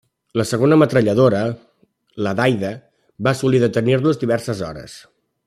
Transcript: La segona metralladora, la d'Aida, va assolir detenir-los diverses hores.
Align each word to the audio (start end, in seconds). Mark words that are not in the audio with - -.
La 0.39 0.43
segona 0.51 0.77
metralladora, 0.83 1.41
la 2.27 2.33
d'Aida, 2.41 2.73
va 3.29 3.35
assolir 3.37 3.61
detenir-los 3.67 4.21
diverses 4.25 4.65
hores. 4.71 4.99